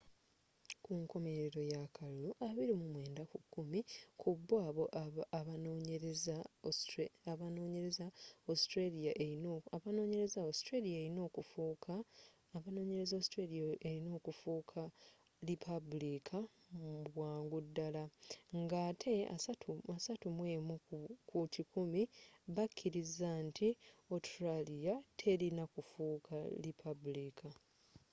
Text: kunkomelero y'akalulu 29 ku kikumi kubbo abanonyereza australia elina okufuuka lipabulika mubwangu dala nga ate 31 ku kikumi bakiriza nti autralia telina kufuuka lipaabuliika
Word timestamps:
kunkomelero 0.85 1.61
y'akalulu 1.71 2.31
29 2.77 3.29
ku 3.31 3.37
kikumi 3.41 3.79
kubbo 4.21 4.55
abanonyereza 7.33 8.05
australia 10.47 10.97
elina 13.89 14.11
okufuuka 14.17 14.81
lipabulika 15.47 16.37
mubwangu 16.83 17.57
dala 17.77 18.03
nga 18.61 18.77
ate 18.89 19.13
31 19.25 20.77
ku 21.29 21.39
kikumi 21.55 22.01
bakiriza 22.55 23.29
nti 23.47 23.69
autralia 24.11 24.93
telina 25.19 25.63
kufuuka 25.73 26.35
lipaabuliika 26.63 27.49